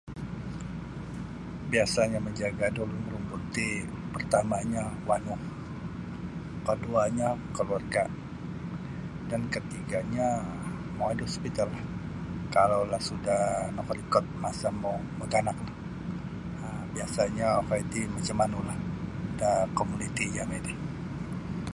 Biasanyo 1.71 2.19
menjaga 2.27 2.65
da 2.75 2.81
ulun-ulun 2.85 3.43
ti 3.55 3.67
pertamanyo 4.13 4.85
wanu 5.07 5.35
kaduanyo 6.65 7.29
keluarga 7.55 8.03
dan 9.29 9.41
katiganyo 9.53 10.29
mongoi 10.95 11.17
da 11.19 11.23
hospitallah 11.29 11.83
kalau 12.55 12.81
lah 12.91 13.01
sudah 13.09 13.41
nokorikot 13.75 14.25
masa 14.43 14.69
mo 14.81 14.93
maganak 15.19 15.57
um 16.63 16.83
biasanyo 16.95 17.47
okoi 17.61 17.83
ti 17.91 17.99
macam 18.15 18.37
manu 18.41 18.59
lah 18.67 18.77
da 19.39 19.49
komunitinyo 19.77 20.43
iti. 20.59 20.73